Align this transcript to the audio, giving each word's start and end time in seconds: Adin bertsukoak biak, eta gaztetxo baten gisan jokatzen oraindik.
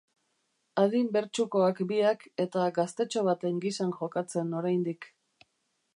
Adin 0.83 1.09
bertsukoak 1.17 1.83
biak, 1.91 2.25
eta 2.45 2.65
gaztetxo 2.79 3.25
baten 3.31 3.63
gisan 3.67 3.95
jokatzen 4.01 4.61
oraindik. 4.63 5.11